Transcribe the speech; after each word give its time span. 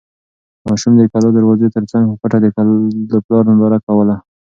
ماشوم 0.67 0.93
د 0.97 1.01
کلا 1.11 1.29
د 1.31 1.35
دروازې 1.37 1.67
تر 1.75 1.83
څنګ 1.91 2.03
په 2.09 2.15
پټه 2.21 2.37
د 3.11 3.13
پلار 3.25 3.43
ننداره 3.49 3.79
کوله. 3.87 4.15